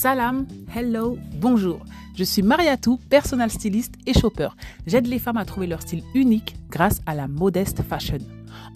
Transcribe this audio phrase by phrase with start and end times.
[0.00, 1.80] Salam, hello, bonjour.
[2.16, 4.48] Je suis Mariatou, personal styliste et shopper.
[4.86, 8.16] J'aide les femmes à trouver leur style unique grâce à la modeste fashion.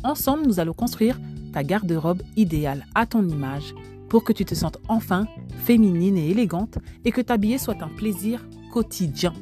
[0.02, 1.18] Ensemble, nous allons construire
[1.54, 3.74] ta garde-robe idéale à ton image
[4.10, 5.26] pour que tu te sentes enfin
[5.64, 6.76] féminine et élégante
[7.06, 9.32] et que t'habiller soit un plaisir quotidien.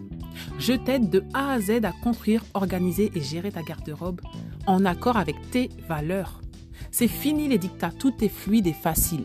[0.61, 4.21] Je t'aide de A à Z à construire, organiser et gérer ta garde-robe
[4.68, 6.43] en accord avec tes valeurs.
[6.93, 9.25] C'est fini les dictats, tout est fluide et facile.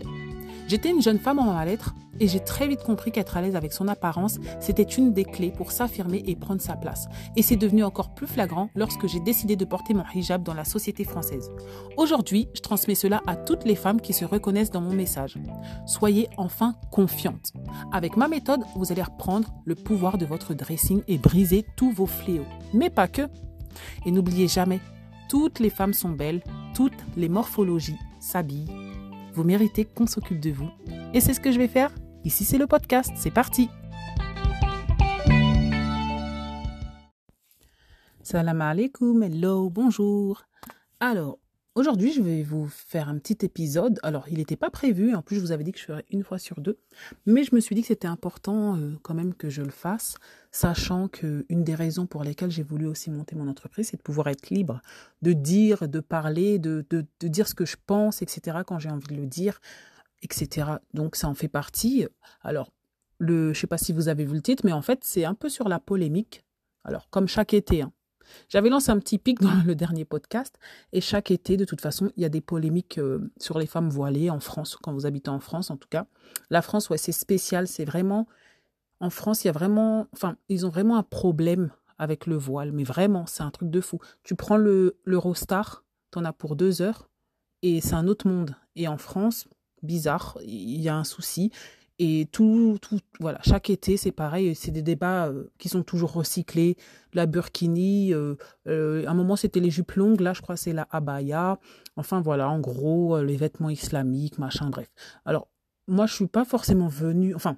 [0.68, 3.74] J'étais une jeune femme en mal-être et j'ai très vite compris qu'être à l'aise avec
[3.74, 7.08] son apparence, c'était une des clés pour s'affirmer et prendre sa place.
[7.36, 10.66] Et c'est devenu encore plus flagrant lorsque j'ai décidé de porter mon hijab dans la
[10.66, 11.52] société française.
[11.98, 15.38] Aujourd'hui, je transmets cela à toutes les femmes qui se reconnaissent dans mon message.
[15.86, 17.54] Soyez enfin confiantes.
[17.92, 22.06] Avec ma méthode, vous allez reprendre le pouvoir de votre dressing et briser tous vos
[22.06, 22.46] fléaux.
[22.74, 23.24] Mais pas que.
[24.06, 24.80] Et n'oubliez jamais,
[25.30, 26.42] toutes les femmes sont belles,
[26.74, 28.72] toutes les morphologies s'habillent.
[29.34, 30.70] Vous méritez qu'on s'occupe de vous.
[31.14, 31.92] Et c'est ce que je vais faire?
[32.26, 33.12] Ici, c'est le podcast.
[33.16, 33.70] C'est parti.
[38.22, 40.44] Salam alaikum, hello, bonjour.
[41.00, 41.40] Alors,
[41.76, 44.00] aujourd'hui, je vais vous faire un petit épisode.
[44.04, 45.16] Alors, il n'était pas prévu.
[45.16, 46.78] En plus, je vous avais dit que je ferais une fois sur deux.
[47.26, 50.16] Mais je me suis dit que c'était important euh, quand même que je le fasse,
[50.52, 54.28] sachant qu'une des raisons pour lesquelles j'ai voulu aussi monter mon entreprise, c'est de pouvoir
[54.28, 54.81] être libre,
[55.22, 56.84] de dire, de parler, de,
[57.22, 58.58] dire ce que je pense, etc.
[58.68, 59.62] quand j'ai envie de le dire
[60.22, 60.70] etc.
[60.94, 62.06] Donc ça en fait partie.
[62.42, 62.72] Alors,
[63.20, 65.34] le, je sais pas si vous avez vu le titre, mais en fait, c'est un
[65.34, 66.44] peu sur la polémique.
[66.84, 67.92] Alors, comme chaque été, hein.
[68.50, 70.59] J'avais lancé un petit pic dans le dernier podcast,
[70.92, 73.90] et chaque été, de toute façon, il y a des polémiques euh, sur les femmes
[73.90, 76.08] voilées en France, quand vous habitez en France en tout cas.
[76.50, 78.28] La France, ouais, c'est spécial, c'est vraiment...
[79.00, 80.08] En France, il y a vraiment...
[80.14, 83.81] Enfin, ils ont vraiment un problème avec le voile, mais vraiment, c'est un truc de
[83.81, 84.00] fou.
[84.24, 85.84] Tu prends le l'Eurostar,
[86.16, 87.09] en as pour deux heures,
[87.62, 88.56] et c'est un autre monde.
[88.76, 89.48] Et en France,
[89.83, 91.52] bizarre, il y a un souci.
[92.00, 96.13] Et tout, tout, voilà, chaque été, c'est pareil, c'est des débats euh, qui sont toujours
[96.13, 96.78] recyclés.
[97.13, 98.35] La burkini, euh,
[98.68, 101.57] euh, à un moment c'était les jupes longues, là je crois c'est la abaya.
[101.96, 104.90] Enfin voilà, en gros, les vêtements islamiques, machin, bref.
[105.25, 105.47] Alors,
[105.88, 107.57] moi je suis pas forcément venue, enfin,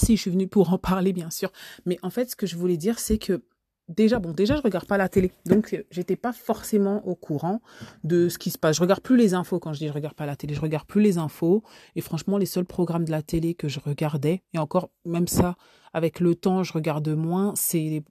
[0.00, 1.52] si je suis venue pour en parler bien sûr,
[1.86, 3.40] mais en fait ce que je voulais dire c'est que
[3.90, 5.32] déjà, bon, déjà, je regarde pas la télé.
[5.46, 7.60] Donc, euh, j'étais pas forcément au courant
[8.04, 8.76] de ce qui se passe.
[8.76, 10.54] Je regarde plus les infos quand je dis je regarde pas la télé.
[10.54, 11.62] Je regarde plus les infos.
[11.96, 15.56] Et franchement, les seuls programmes de la télé que je regardais, et encore, même ça,
[15.92, 18.02] avec le temps, je regarde moins, c'est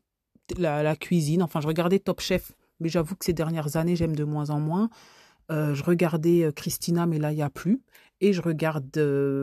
[0.58, 1.44] la, cuisine.
[1.44, 2.52] Enfin, je regardais Top Chef.
[2.80, 4.90] Mais j'avoue que ces dernières années, j'aime de moins en moins.
[5.52, 7.82] Euh, je regardais euh, Christina, mais là, il n'y a plus.
[8.22, 8.98] Et je regarde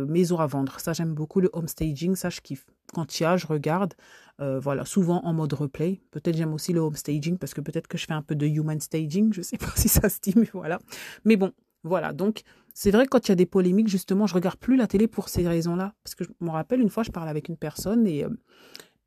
[0.08, 0.78] Maison à vendre.
[0.80, 2.14] Ça, j'aime beaucoup le home staging.
[2.14, 2.66] Ça, je kiffe.
[2.92, 3.94] Quand il y a, je regarde.
[4.40, 6.02] Euh, voilà, souvent en mode replay.
[6.10, 8.46] Peut-être j'aime aussi le home staging parce que peut-être que je fais un peu de
[8.46, 9.32] human staging.
[9.32, 10.78] Je sais pas si ça se dit, mais voilà.
[11.24, 11.52] Mais bon,
[11.84, 12.12] voilà.
[12.12, 12.42] Donc,
[12.74, 15.30] c'est vrai quand il y a des polémiques, justement, je regarde plus la télé pour
[15.30, 15.94] ces raisons-là.
[16.04, 18.28] Parce que je me rappelle une fois, je parlais avec une personne et, euh,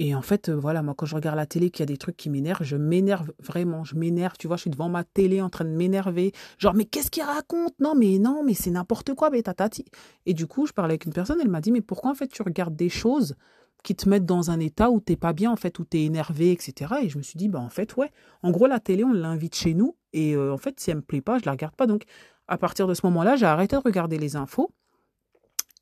[0.02, 1.98] et en fait, euh, voilà, moi, quand je regarde la télé, qu'il y a des
[1.98, 4.38] trucs qui m'énervent, je m'énerve vraiment, je m'énerve.
[4.40, 6.32] Tu vois, je suis devant ma télé en train de m'énerver.
[6.58, 7.78] Genre, mais qu'est-ce qu'il raconte?
[7.82, 9.84] Non, mais non, mais c'est n'importe quoi, mais tatati.
[10.26, 12.30] Et du coup, je parlais avec une personne, elle m'a dit, mais pourquoi en fait
[12.30, 13.36] tu regardes des choses
[13.84, 16.54] qui te mettent dans un état où t'es pas bien, en fait, où t'es énervé,
[16.54, 16.96] etc.
[17.04, 18.12] Et je me suis dit, bah en fait, ouais.
[18.42, 19.98] En gros, la télé, on l'invite chez nous.
[20.14, 21.88] Et euh, en fait, si elle me plaît pas, je la regarde pas.
[21.88, 22.04] Donc,
[22.48, 24.72] à partir de ce moment-là, j'ai arrêté de regarder les infos.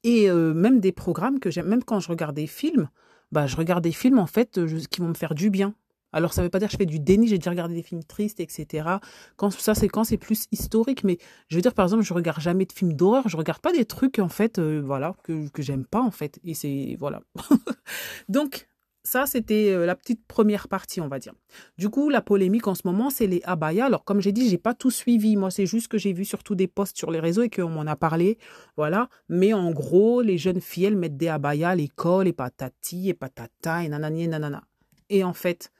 [0.03, 2.89] Et euh, même des programmes que j'aime, même quand je regarde des films,
[3.31, 5.73] bah, je regarde des films, en fait, qui vont me faire du bien.
[6.13, 7.83] Alors, ça ne veut pas dire que je fais du déni, j'ai déjà regardé des
[7.83, 8.89] films tristes, etc.
[9.35, 11.03] Quand ça, c'est quand c'est plus historique.
[11.03, 11.17] Mais
[11.49, 13.27] je veux dire, par exemple, je regarde jamais de films d'horreur.
[13.27, 16.39] Je regarde pas des trucs, en fait, euh, voilà, que, que j'aime pas, en fait.
[16.43, 17.21] Et c'est, voilà.
[18.29, 18.67] Donc,
[19.07, 21.33] ça, c'était euh, la petite première partie, on va dire.
[21.77, 23.85] Du coup, la polémique en ce moment, c'est les abayas.
[23.85, 25.37] Alors, comme j'ai dit, j'ai pas tout suivi.
[25.37, 27.87] Moi, c'est juste que j'ai vu surtout des posts sur les réseaux et qu'on m'en
[27.87, 28.37] a parlé.
[28.75, 29.09] Voilà.
[29.29, 33.13] Mais en gros, les jeunes filles, elles mettent des abayas à l'école et patati et
[33.13, 34.63] patata et nanani et nanana.
[35.09, 35.71] Et en fait,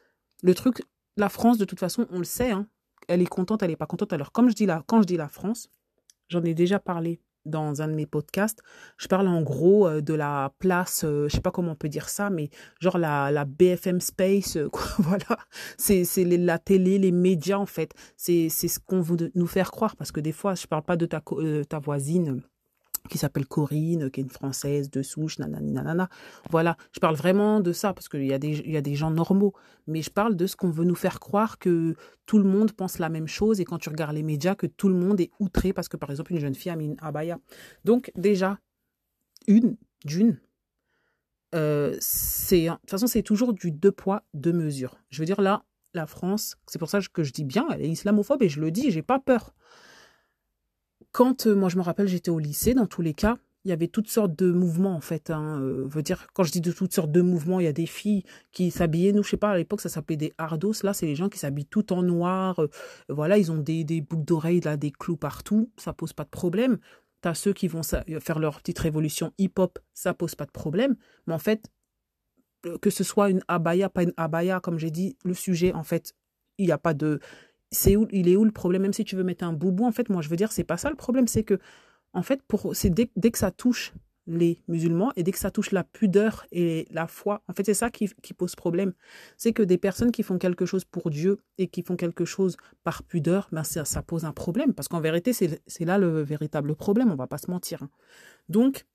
[0.42, 0.82] le truc,
[1.18, 2.68] la France, de toute façon, on le sait, hein,
[3.10, 4.14] elle est contente, elle n'est pas contente.
[4.14, 5.70] Alors, comme je dis là, quand je dis la France,
[6.30, 8.62] j'en ai déjà parlé dans un de mes podcasts.
[8.98, 11.76] Je parle en gros euh, de la place, je euh, je sais pas comment on
[11.76, 12.50] peut dire ça, mais
[12.80, 15.38] genre la, la BFM Space, euh, quoi, voilà.
[15.78, 17.94] C'est la télé, les médias en fait.
[18.16, 21.06] C'est ce qu'on veut nous faire croire parce que des fois, je parle pas de
[21.06, 21.22] ta,
[21.70, 22.42] ta voisine
[23.08, 26.10] qui s'appelle Corinne, qui est une française de souche, nanani, nanana.
[26.50, 29.12] Voilà, je parle vraiment de ça parce qu'il y, a des, y a des gens
[29.12, 29.54] normaux,
[29.88, 31.96] mais je parle de ce qu'on veut nous faire croire que
[32.26, 34.90] tout le monde pense la même chose et quand tu regardes les médias, que tout
[34.90, 37.40] le monde est outré parce que par exemple une jeune fille a mis une abaya.
[37.86, 38.60] Donc déjà,
[39.48, 40.40] une, d'une,
[41.56, 44.98] euh, c'est, de toute façon, c'est toujours du deux poids, deux mesures.
[45.10, 45.64] Je veux dire, là,
[45.94, 48.72] la France, c'est pour ça que je dis bien, elle est islamophobe et je le
[48.72, 49.54] dis, j'ai pas peur
[51.12, 53.74] quand, euh, moi je me rappelle, j'étais au lycée, dans tous les cas, il y
[53.74, 55.30] avait toutes sortes de mouvements en fait.
[55.30, 55.60] Hein.
[55.62, 57.86] Euh, veut dire quand je dis de toutes sortes de mouvements, il y a des
[57.86, 58.24] filles
[58.54, 59.12] qui s'habillaient.
[59.12, 60.74] Nous, je sais pas, à l'époque ça s'appelait des hardos.
[60.84, 62.62] Là, c'est les gens qui s'habillent tout en noir.
[62.62, 62.70] Euh,
[63.10, 65.70] voilà, ils ont des, boucles d'oreilles là, des clous partout.
[65.78, 66.78] Ça pose pas de problème.
[67.22, 70.96] T'as ceux qui vont faire leur petite révolution hip-hop, ça pose pas de problème.
[71.26, 71.68] Mais en fait,
[72.82, 76.14] que ce soit une abaya, pas une abaya, comme j'ai dit, le sujet, en fait,
[76.58, 77.20] il n'y a pas de.
[77.72, 78.84] C'est où, il est où le problème?
[78.84, 80.78] Même si tu veux mettre un boubou, en fait, moi, je veux dire, c'est pas
[80.78, 81.60] ça le problème, c'est que
[82.14, 83.94] en fait, pour, c'est dès, que ça touche
[84.26, 87.74] les musulmans et dès que ça touche la pudeur et la foi, en fait, c'est
[87.74, 88.94] ça qui, pose problème.
[89.38, 92.58] C'est que des personnes qui font quelque chose pour Dieu et qui font quelque chose
[92.84, 94.74] par pudeur, ben ça, ça pose un problème.
[94.74, 97.84] Parce qu'en vérité, c'est là le véritable problème, on va pas se mentir.
[97.84, 97.90] Hein.
[98.50, 98.86] Donc,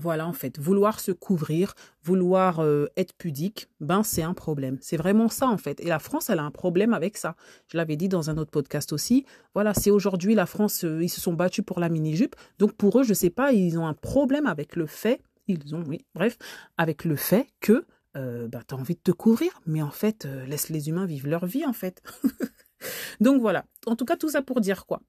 [0.00, 4.78] voilà, en fait, vouloir se couvrir, vouloir euh, être pudique, ben c'est un problème.
[4.80, 5.80] C'est vraiment ça, en fait.
[5.80, 7.36] Et la France, elle a un problème avec ça.
[7.68, 9.26] Je l'avais dit dans un autre podcast aussi.
[9.52, 12.36] Voilà, c'est aujourd'hui la France, euh, ils se sont battus pour la mini-jupe.
[12.58, 15.84] Donc pour eux, je sais pas, ils ont un problème avec le fait, ils ont,
[15.86, 16.38] oui, bref,
[16.78, 17.84] avec le fait que
[18.16, 19.60] euh, bah, tu as envie de te couvrir.
[19.66, 22.02] Mais en fait, laisse les humains vivre leur vie, en fait.
[23.20, 23.66] Donc voilà.
[23.86, 25.02] En tout cas, tout ça pour dire quoi?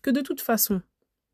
[0.00, 0.80] Que de toute façon,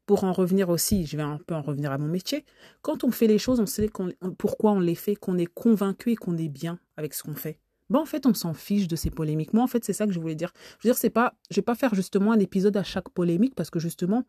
[0.07, 2.45] pour en revenir aussi, je vais un peu en revenir à mon métier,
[2.83, 3.91] quand on fait les choses, on sait
[4.39, 7.61] pourquoi on les fait, qu'on est convaincu et qu'on est bien avec ce qu'on fait.
[7.91, 9.53] Ben, en fait, on s'en fiche de ces polémiques.
[9.53, 10.53] Moi, en fait, c'est ça que je voulais dire.
[10.81, 13.55] Je veux dire, c'est pas, je vais pas faire justement un épisode à chaque polémique
[13.55, 14.25] parce que justement,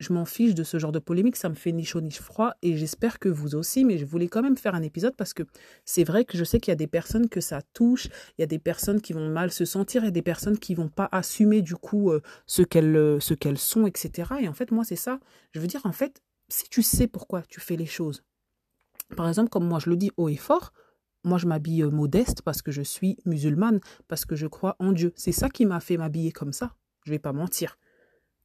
[0.00, 2.54] je m'en fiche de ce genre de polémique, ça me fait ni chaud ni froid
[2.62, 5.42] et j'espère que vous aussi, mais je voulais quand même faire un épisode parce que
[5.84, 8.06] c'est vrai que je sais qu'il y a des personnes que ça touche,
[8.38, 10.88] il y a des personnes qui vont mal se sentir et des personnes qui vont
[10.88, 14.32] pas assumer du coup euh, ce qu'elles euh, ce qu'elles sont, etc.
[14.40, 15.20] Et en fait, moi, c'est ça.
[15.52, 18.24] Je veux dire, en fait, si tu sais pourquoi tu fais les choses,
[19.16, 20.72] par exemple, comme moi je le dis haut et fort,
[21.24, 24.92] moi, je m'habille euh, modeste parce que je suis musulmane, parce que je crois en
[24.92, 25.12] Dieu.
[25.16, 26.74] C'est ça qui m'a fait m'habiller comme ça.
[27.04, 27.76] Je vais pas mentir.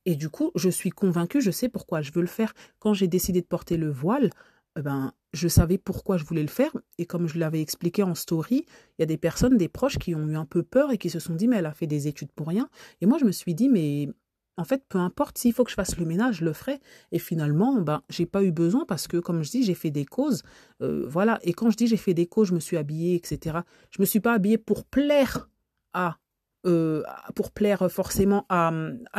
[0.05, 2.53] Et du coup, je suis convaincue, je sais pourquoi je veux le faire.
[2.79, 4.29] Quand j'ai décidé de porter le voile,
[4.77, 6.71] eh ben, je savais pourquoi je voulais le faire.
[6.97, 8.65] Et comme je l'avais expliqué en story,
[8.97, 11.09] il y a des personnes, des proches qui ont eu un peu peur et qui
[11.09, 12.69] se sont dit, mais elle a fait des études pour rien.
[13.01, 14.09] Et moi, je me suis dit, mais
[14.57, 16.79] en fait, peu importe, s'il faut que je fasse le ménage, je le ferai.
[17.11, 20.05] Et finalement, ben, j'ai pas eu besoin parce que, comme je dis, j'ai fait des
[20.05, 20.43] causes.
[20.81, 21.39] Euh, voilà.
[21.43, 23.59] Et quand je dis j'ai fait des causes, je me suis habillée, etc.
[23.91, 25.49] Je me suis pas habillée pour plaire
[25.93, 26.17] à
[26.65, 27.03] euh,
[27.35, 28.71] pour plaire forcément à,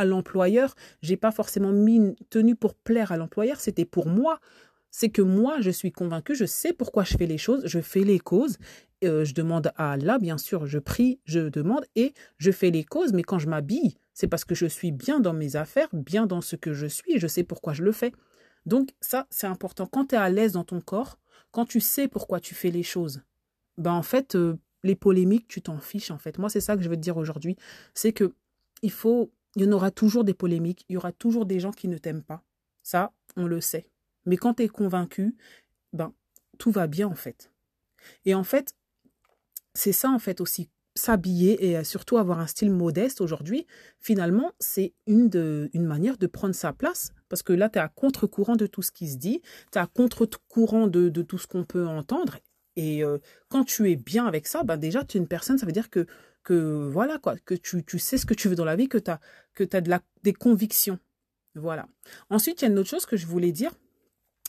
[0.03, 0.75] l'employeur.
[1.01, 4.39] J'ai pas forcément mis une tenue pour plaire à l'employeur, c'était pour moi.
[4.89, 8.03] C'est que moi, je suis convaincue, je sais pourquoi je fais les choses, je fais
[8.03, 8.57] les causes.
[9.03, 12.83] Euh, je demande à Allah, bien sûr, je prie, je demande et je fais les
[12.83, 13.13] causes.
[13.13, 16.41] Mais quand je m'habille, c'est parce que je suis bien dans mes affaires, bien dans
[16.41, 18.11] ce que je suis et je sais pourquoi je le fais.
[18.65, 19.85] Donc ça, c'est important.
[19.85, 21.19] Quand tu es à l'aise dans ton corps,
[21.51, 23.21] quand tu sais pourquoi tu fais les choses,
[23.77, 26.37] ben en fait, euh, les polémiques, tu t'en fiches en fait.
[26.37, 27.55] Moi, c'est ça que je veux te dire aujourd'hui.
[27.93, 28.33] C'est que
[28.81, 31.71] il faut, il y en aura toujours des polémiques, il y aura toujours des gens
[31.71, 32.43] qui ne t'aiment pas.
[32.83, 33.89] Ça, on le sait.
[34.25, 35.35] Mais quand tu es convaincu,
[35.93, 36.13] ben,
[36.57, 37.51] tout va bien en fait.
[38.25, 38.75] Et en fait,
[39.73, 40.69] c'est ça en fait aussi.
[40.95, 43.67] S'habiller et surtout avoir un style modeste aujourd'hui,
[43.99, 47.11] finalement, c'est une, de, une manière de prendre sa place.
[47.29, 49.41] Parce que là, tu es à contre-courant de tout ce qui se dit,
[49.71, 52.37] tu es à contre-courant de, de tout ce qu'on peut entendre.
[52.77, 53.17] Et euh,
[53.49, 55.89] quand tu es bien avec ça, ben déjà, tu es une personne, ça veut dire
[55.89, 56.05] que,
[56.43, 58.99] que voilà, quoi, que tu, tu sais ce que tu veux dans la vie, que
[58.99, 59.19] tu as,
[59.53, 60.99] que as de la, des convictions.
[61.55, 61.87] Voilà.
[62.29, 63.71] Ensuite, il y a une autre chose que je voulais dire,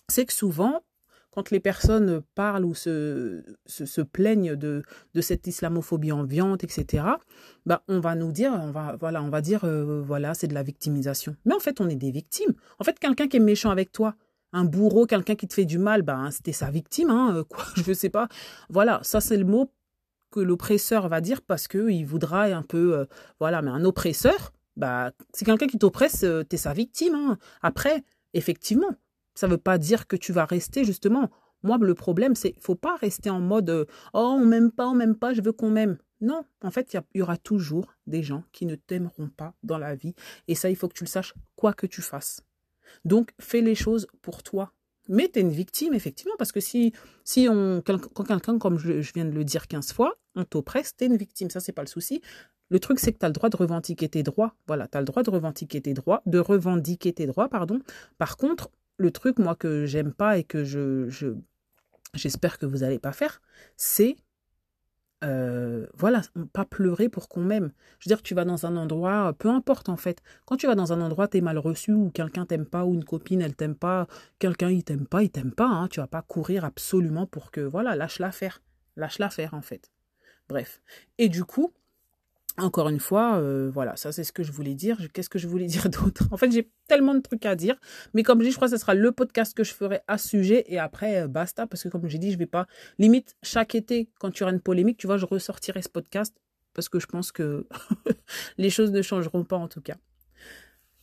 [0.09, 0.83] c'est que souvent,
[1.31, 4.83] quand les personnes parlent ou se, se, plaignent de,
[5.15, 7.05] de cette islamophobie ambiante, etc.,
[7.65, 10.55] bah, on va nous dire, on va, voilà, on va dire, euh, voilà, c'est de
[10.55, 11.35] la victimisation.
[11.47, 12.55] Mais en fait, on est des victimes.
[12.79, 14.17] En fait, quelqu'un qui est méchant avec toi,
[14.53, 17.65] un bourreau, quelqu'un qui te fait du mal, ben, c'était sa victime, hein, euh, quoi,
[17.77, 18.29] je sais pas.
[18.71, 19.73] Voilà, ça c'est le mot
[20.31, 23.05] que l'oppresseur va dire parce que il voudra un peu, euh,
[23.41, 27.15] voilà, mais un oppresseur, bah, c'est quelqu'un qui t'oppresse, euh, t'es sa victime.
[27.15, 27.39] Hein.
[27.63, 28.91] Après, effectivement,
[29.35, 31.31] ça veut pas dire que tu vas rester justement.
[31.65, 35.17] Moi, le problème, c'est faut pas rester en mode oh on m'aime pas, on m'aime
[35.17, 35.99] pas, je veux qu'on m'aime.
[36.21, 39.95] Non, en fait, il y, aura toujours des gens qui ne t'aimeront pas dans la
[39.95, 40.15] vie,
[40.49, 42.43] et ça, il faut que tu le saches, quoi que tu fasses.
[43.05, 44.73] Donc, fais les choses pour toi.
[45.09, 46.93] Mais tu es une victime, effectivement, parce que si,
[47.25, 51.05] si on, quand quelqu'un, comme je, viens de le dire 15 fois, on t'oppresse, tu
[51.05, 51.49] es une victime.
[51.51, 52.21] Ça, c'est pas le souci.
[52.69, 54.55] Le truc, c'est que tu as le droit de revendiquer tes droits.
[54.67, 57.81] Voilà, tu as le droit de revendiquer tes droits, de revendiquer tes droits, pardon.
[58.19, 61.29] Par contre, le truc, moi, que j'aime pas et que je, je
[62.15, 63.41] j'espère que vous n'allez pas faire,
[63.77, 64.17] c'est
[65.25, 66.23] euh, voilà,
[66.53, 67.73] pas pleurer pour qu'on m'aime.
[67.99, 70.23] Je veux dire, tu vas dans un endroit, peu importe en fait.
[70.45, 73.05] Quand tu vas dans un endroit, t'es mal reçu ou quelqu'un t'aime pas ou une
[73.05, 74.07] copine elle t'aime pas,
[74.39, 75.67] quelqu'un il t'aime pas, il t'aime pas.
[75.67, 78.63] Hein, tu vas pas courir absolument pour que voilà, lâche l'affaire,
[78.97, 79.91] lâche l'affaire en fait.
[80.49, 80.81] Bref.
[81.19, 81.73] Et du coup,
[82.59, 84.99] encore une fois, euh, voilà, ça c'est ce que je voulais dire.
[85.13, 86.25] Qu'est-ce que je voulais dire d'autre?
[86.31, 87.77] En fait, j'ai tellement de trucs à dire.
[88.15, 90.19] Mais comme je dis, je crois que ce sera le podcast que je ferai à
[90.19, 90.65] ce sujet.
[90.67, 91.67] Et après, euh, basta.
[91.67, 92.67] Parce que comme j'ai dit, je vais pas...
[92.99, 96.35] Limite, chaque été, quand tu auras une polémique, tu vois, je ressortirai ce podcast.
[96.75, 97.67] Parce que je pense que
[98.59, 99.97] les choses ne changeront pas en tout cas.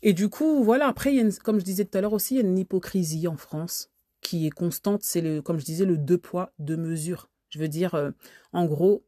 [0.02, 2.42] Et du coup, voilà, après, il comme je disais tout à l'heure aussi, il y
[2.42, 3.90] a une hypocrisie en France
[4.22, 5.04] qui est constante.
[5.04, 7.30] C'est, comme je disais, le deux poids, deux mesures.
[7.50, 8.12] Je veux dire, euh,
[8.54, 9.06] en gros,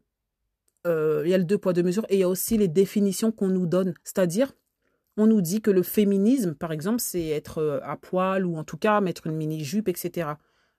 [0.88, 2.68] euh, il y a le deux poids, deux mesures, et il y a aussi les
[2.68, 3.94] définitions qu'on nous donne.
[4.04, 4.54] C'est-à-dire,
[5.18, 8.64] on nous dit que le féminisme, par exemple, c'est être euh, à poil ou en
[8.64, 10.32] tout cas mettre une mini-jupe, etc.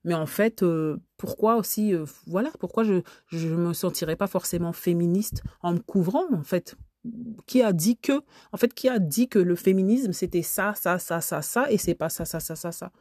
[0.04, 1.92] Mais en fait, euh, pourquoi aussi,
[2.26, 6.76] voilà, pourquoi je ne me sentirais pas forcément féministe en me couvrant, en fait?
[7.46, 8.20] Qui a dit que,
[8.52, 11.78] en fait, qui a dit que le féminisme, c'était ça, ça, ça, ça, ça, et
[11.78, 12.92] c'est pas ça, ça, ça, ça, ça?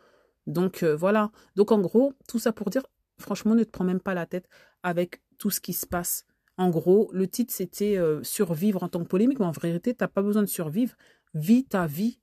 [0.47, 1.31] Donc, voilà.
[1.55, 2.83] Donc, en gros, tout ça pour dire,
[3.19, 4.47] franchement, ne te prends même pas la tête
[4.83, 6.25] avec tout ce qui se passe
[6.57, 10.03] en gros, le titre, c'était euh, Survivre en tant que polémique, mais en vérité, tu
[10.03, 10.95] n'as pas besoin de survivre.
[11.33, 12.19] Vis ta vie.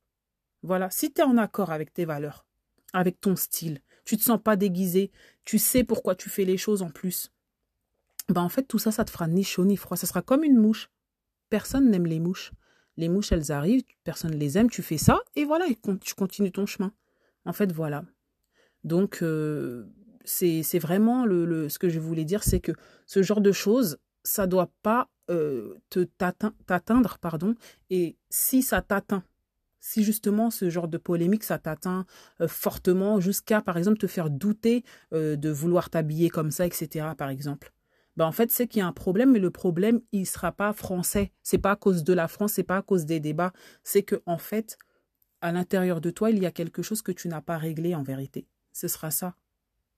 [0.62, 0.90] Voilà.
[0.90, 2.44] Si tu es en accord avec tes valeurs,
[2.92, 5.12] avec ton style, tu te sens pas déguisé,
[5.44, 7.30] tu sais pourquoi tu fais les choses en plus,
[8.28, 9.96] ben en fait, tout ça, ça te fera ni chaud ni froid.
[9.96, 10.90] Ça sera comme une mouche.
[11.50, 12.52] Personne n'aime les mouches.
[12.96, 15.66] Les mouches, elles arrivent, personne ne les aime, tu fais ça, et voilà,
[16.00, 16.92] tu continues ton chemin.
[17.44, 18.04] En fait, voilà.
[18.84, 19.84] Donc, euh,
[20.24, 22.72] c'est vraiment le, ce que je voulais dire, c'est que
[23.06, 27.54] ce genre de choses, ça doit pas euh, te t'atteindre, pardon.
[27.90, 29.22] Et si ça t'atteint,
[29.80, 32.06] si justement ce genre de polémique, ça t'atteint
[32.40, 37.08] euh, fortement jusqu'à, par exemple, te faire douter euh, de vouloir t'habiller comme ça, etc.,
[37.16, 37.72] par exemple.
[38.16, 40.72] Ben, en fait, c'est qu'il y a un problème, mais le problème, il sera pas
[40.72, 41.32] français.
[41.42, 43.52] C'est pas à cause de la France, c'est pas à cause des débats.
[43.82, 44.78] C'est que, en fait,
[45.40, 48.02] à l'intérieur de toi, il y a quelque chose que tu n'as pas réglé en
[48.02, 48.46] vérité.
[48.72, 49.36] Ce sera ça.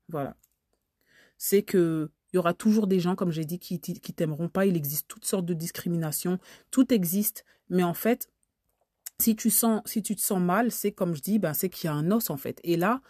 [0.08, 0.36] Voilà.
[1.38, 4.66] C'est que il y aura toujours des gens, comme j'ai dit, qui, qui t'aimeront pas.
[4.66, 6.38] Il existe toutes sortes de discriminations.
[6.70, 7.46] Tout existe.
[7.70, 8.28] Mais en fait,
[9.18, 11.88] si tu, sens, si tu te sens mal, c'est comme je dis, ben, c'est qu'il
[11.88, 12.60] y a un os, en fait.
[12.62, 13.00] Et là,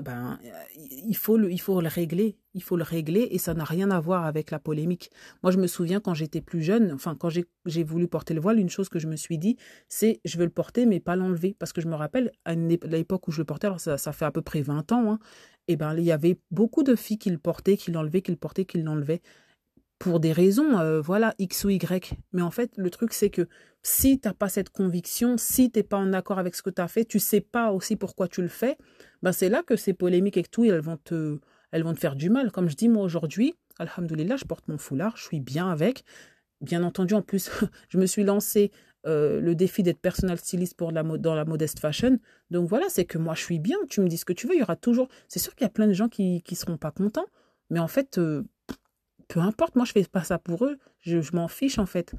[0.00, 0.38] ben,
[0.76, 2.38] il faut, le, il faut le régler.
[2.54, 5.10] Il faut le régler et ça n'a rien à voir avec la polémique.
[5.42, 8.60] Moi, je me souviens quand j'étais plus jeune, enfin, quand j'ai voulu porter le voile,
[8.60, 9.56] une chose que je me suis dit,
[9.88, 11.56] c'est je veux le porter, mais pas l'enlever.
[11.58, 14.24] Parce que je me rappelle, à l'époque où je le portais, alors ça, ça fait
[14.24, 15.18] à peu près 20 ans, hein,
[15.68, 18.36] eh ben, il y avait beaucoup de filles qui le portaient, qui l'enlevaient, qui le
[18.36, 19.22] portaient, qui l'enlevaient
[19.98, 22.12] pour des raisons, euh, voilà, X ou Y.
[22.32, 23.48] Mais en fait, le truc, c'est que
[23.82, 26.70] si tu n'as pas cette conviction, si tu n'es pas en accord avec ce que
[26.70, 28.76] tu as fait, tu sais pas aussi pourquoi tu le fais,
[29.22, 31.38] ben c'est là que ces polémiques et tout, elles vont, te,
[31.72, 32.52] elles vont te faire du mal.
[32.52, 36.04] Comme je dis, moi, aujourd'hui, alhamdoulilah, je porte mon foulard, je suis bien avec.
[36.60, 37.50] Bien entendu, en plus,
[37.88, 38.72] je me suis lancé
[39.06, 42.18] euh, le défi d'être personnel styliste pour dans la modeste fashion.
[42.50, 44.54] Donc voilà, c'est que moi je suis bien, tu me dis ce que tu veux,
[44.54, 45.08] il y aura toujours...
[45.28, 47.26] C'est sûr qu'il y a plein de gens qui ne seront pas contents,
[47.70, 48.44] mais en fait, euh,
[49.28, 52.14] peu importe, moi je fais pas ça pour eux, je, m'en fiche en fait.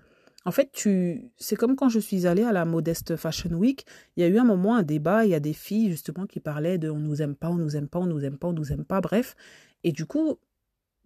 [0.45, 4.21] En fait, tu, c'est comme quand je suis allée à la Modeste Fashion Week, il
[4.21, 6.77] y a eu un moment, un débat, il y a des filles justement qui parlaient
[6.77, 8.71] de on nous aime pas, on nous aime pas, on nous aime pas, on nous
[8.71, 9.35] aime pas, bref.
[9.83, 10.39] Et du coup,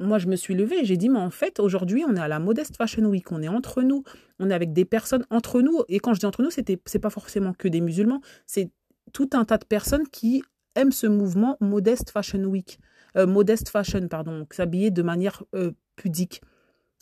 [0.01, 2.27] moi, je me suis levée et j'ai dit, mais en fait, aujourd'hui, on est à
[2.27, 4.03] la Modeste Fashion Week, on est entre nous,
[4.39, 5.83] on est avec des personnes entre nous.
[5.87, 8.71] Et quand je dis entre nous, c'était, c'est pas forcément que des musulmans, c'est
[9.13, 10.43] tout un tas de personnes qui
[10.75, 12.79] aiment ce mouvement Modeste Fashion Week,
[13.17, 16.41] euh, Modeste Fashion, pardon, s'habiller de manière euh, pudique.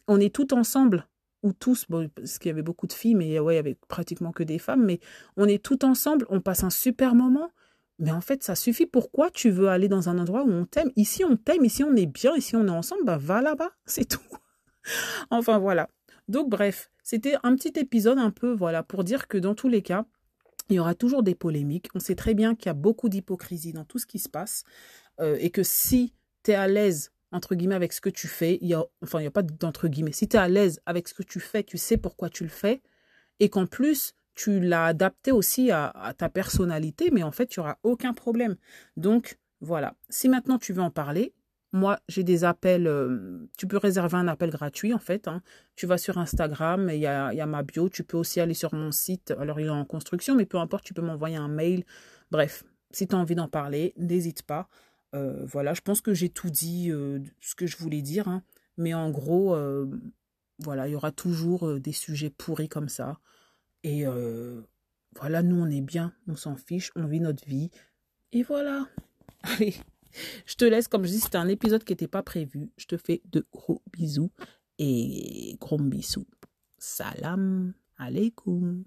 [0.07, 1.07] On est tout ensemble,
[1.43, 4.31] ou tous, parce qu'il y avait beaucoup de filles, mais ouais, il y avait pratiquement
[4.31, 4.99] que des femmes, mais
[5.37, 7.51] on est tout ensemble, on passe un super moment
[7.99, 8.85] mais en fait, ça suffit.
[8.85, 10.91] Pourquoi tu veux aller dans un endroit où on t'aime?
[10.95, 14.05] Ici, on t'aime, ici, on est bien, ici, on est ensemble, bah va là-bas, c'est
[14.05, 14.19] tout.
[15.29, 15.89] enfin, voilà.
[16.27, 19.81] Donc, bref, c'était un petit épisode un peu, voilà, pour dire que dans tous les
[19.81, 20.05] cas,
[20.69, 21.87] il y aura toujours des polémiques.
[21.95, 24.63] On sait très bien qu'il y a beaucoup d'hypocrisie dans tout ce qui se passe
[25.19, 26.13] euh, et que si
[26.43, 29.19] tu es à l'aise, entre guillemets, avec ce que tu fais, il y a, enfin,
[29.19, 31.39] il n'y a pas d'entre guillemets, si tu es à l'aise avec ce que tu
[31.39, 32.81] fais, tu sais pourquoi tu le fais
[33.39, 37.75] et qu'en plus, tu l'as adapté aussi à, ta personnalité, mais en fait, tu n'auras
[37.83, 38.55] aucun problème.
[38.95, 39.95] Donc, voilà.
[40.07, 41.33] Si maintenant tu veux en parler,
[41.73, 42.87] moi, j'ai des appels.
[42.87, 45.27] Euh, tu peux réserver un appel gratuit, en fait.
[45.27, 45.41] Hein.
[45.75, 47.89] Tu vas sur Instagram, il y a, ma bio.
[47.89, 49.31] Tu peux aussi aller sur mon site.
[49.37, 51.83] Alors, il est en construction, mais peu importe, tu peux m'envoyer un mail.
[52.31, 54.69] Bref, si tu as envie d'en parler, n'hésite pas.
[55.15, 58.29] Euh, voilà, je pense que j'ai tout dit, euh, ce que je voulais dire.
[58.29, 58.41] Hein.
[58.77, 59.57] Mais en gros,
[60.59, 63.19] voilà, il y aura toujours des sujets pourris comme ça.
[63.83, 64.61] Et euh,
[65.15, 67.69] voilà, nous, on est bien, on s'en fiche, on vit notre vie.
[68.31, 68.87] Et voilà.
[69.43, 69.75] Allez,
[70.45, 72.71] je te laisse, comme je dis, c'était un épisode qui n'était pas prévu.
[72.77, 74.31] Je te fais de gros bisous
[74.77, 76.27] et gros bisous.
[76.77, 78.85] Salam alaikum.